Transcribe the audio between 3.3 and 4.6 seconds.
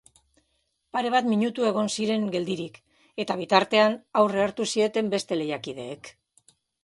bitartean aurre